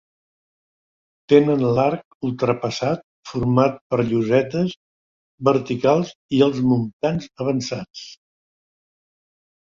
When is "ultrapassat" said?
2.29-3.03